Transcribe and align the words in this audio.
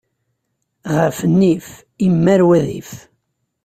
Ɣef 0.97 1.17
nnif, 1.31 1.67
immar 2.05 2.41
wadif. 2.47 2.91